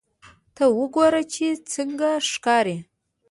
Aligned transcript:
ته 0.55 0.63
وګوره 0.77 1.21
چې 1.33 1.47
څنګه 1.73 2.09
ښکاري 2.29 2.77